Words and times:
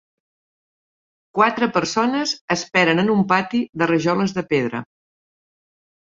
Quatre 1.39 1.67
persones 1.75 2.31
esperen 2.55 3.01
en 3.03 3.11
un 3.15 3.21
pati 3.33 3.61
de 3.81 3.89
rajoles 3.91 4.33
de 4.39 4.45
pedra. 4.55 4.81